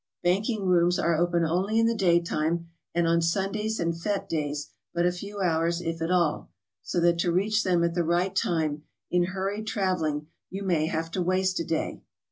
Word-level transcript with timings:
Banking 0.23 0.65
rooms 0.65 0.97
are 0.97 1.15
open 1.15 1.45
only 1.45 1.77
in 1.79 1.85
the 1.85 1.93
daytime, 1.93 2.69
and 2.91 3.07
on 3.07 3.21
Sundays 3.21 3.79
and 3.79 3.95
fete 3.95 4.27
days 4.27 4.71
but 4.95 5.05
a 5.05 5.11
few 5.11 5.41
hours 5.41 5.79
if 5.79 6.01
at 6.01 6.09
all, 6.09 6.49
so 6.81 6.99
that 7.01 7.19
to 7.19 7.31
reach 7.31 7.63
them 7.63 7.83
at 7.83 7.93
the 7.93 8.03
right 8.03 8.35
time 8.35 8.81
in 9.11 9.25
hurried 9.25 9.67
traveling 9.67 10.25
you 10.49 10.63
may 10.63 10.87
have 10.87 11.11
to 11.11 11.21
waste 11.21 11.59
a 11.59 11.63
day. 11.63 12.01